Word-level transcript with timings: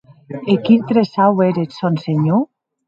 E 0.53 0.55
quin 0.65 0.81
tresau 0.89 1.39
ère 1.47 1.59
eth 1.63 1.75
sòn, 1.79 1.95
senhor? 2.05 2.41